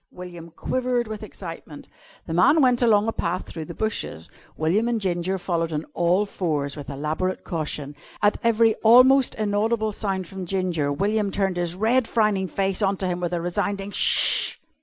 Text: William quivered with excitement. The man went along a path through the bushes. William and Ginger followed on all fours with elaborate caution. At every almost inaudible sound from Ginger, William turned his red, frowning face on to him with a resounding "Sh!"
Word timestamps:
William 0.09 0.49
quivered 0.49 1.07
with 1.07 1.21
excitement. 1.21 1.87
The 2.25 2.33
man 2.33 2.59
went 2.59 2.81
along 2.81 3.07
a 3.07 3.11
path 3.11 3.45
through 3.45 3.65
the 3.65 3.75
bushes. 3.75 4.31
William 4.57 4.87
and 4.87 4.99
Ginger 4.99 5.37
followed 5.37 5.71
on 5.71 5.85
all 5.93 6.25
fours 6.25 6.75
with 6.75 6.89
elaborate 6.89 7.43
caution. 7.43 7.95
At 8.19 8.39
every 8.43 8.73
almost 8.81 9.35
inaudible 9.35 9.91
sound 9.91 10.27
from 10.27 10.47
Ginger, 10.47 10.91
William 10.91 11.29
turned 11.31 11.57
his 11.57 11.75
red, 11.75 12.07
frowning 12.07 12.47
face 12.47 12.81
on 12.81 12.97
to 12.97 13.05
him 13.07 13.19
with 13.19 13.31
a 13.31 13.41
resounding 13.41 13.91
"Sh!" 13.91 14.57